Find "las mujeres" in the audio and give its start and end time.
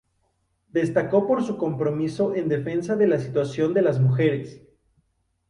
3.83-4.59